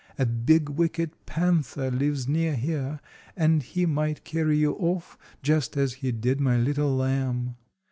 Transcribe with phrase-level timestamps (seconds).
[0.17, 3.01] A big, wicked panther lives near here,
[3.37, 7.55] and he might carry you off, just as he did my little lamb.